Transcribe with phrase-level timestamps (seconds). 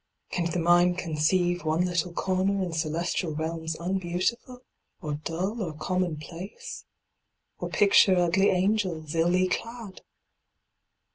[0.31, 4.63] Can the mind conceive One little corner in celestial realms Unbeautiful,
[4.99, 6.85] or dull or commonplace?
[7.59, 10.01] Or picture ugly angels, illy clad?